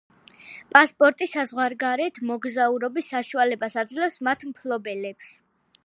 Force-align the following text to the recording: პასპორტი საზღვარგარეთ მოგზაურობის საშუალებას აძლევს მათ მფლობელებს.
პასპორტი 0.75 1.27
საზღვარგარეთ 1.33 2.17
მოგზაურობის 2.31 3.11
საშუალებას 3.15 3.79
აძლევს 3.85 4.19
მათ 4.31 4.49
მფლობელებს. 4.53 5.37